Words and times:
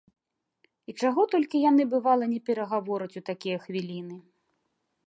І 0.91 0.95
чаго 1.01 1.21
толькі 1.35 1.61
яны, 1.69 1.83
бывала, 1.93 2.31
не 2.33 2.41
перагавораць 2.49 3.15
у 3.23 3.25
такія 3.33 3.57
хвіліны! 3.69 4.17